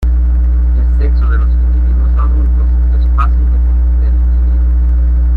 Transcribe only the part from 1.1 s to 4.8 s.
de los individuos adultos es fácil de distinguir.